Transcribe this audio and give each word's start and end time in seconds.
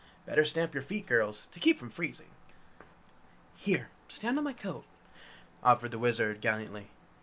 "Better 0.25 0.43
stamp 0.45 0.73
your 0.73 0.81
feet, 0.81 1.05
girls, 1.05 1.45
to 1.51 1.59
keep 1.59 1.77
from 1.77 1.91
freezing!" 1.91 2.31
"Here, 3.55 3.89
stand 4.07 4.35
on 4.39 4.43
my 4.43 4.53
coat," 4.53 4.83
offered 5.63 5.91
the 5.91 5.99
Wizard, 5.99 6.41
gallantly. 6.41 6.87